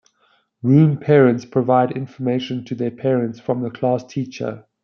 [0.63, 4.65] Room Parents provide information to the parents from the class teacher.